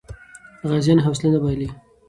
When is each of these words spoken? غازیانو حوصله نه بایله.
غازیانو 0.69 1.05
حوصله 1.07 1.29
نه 1.33 1.39
بایله. 1.43 1.69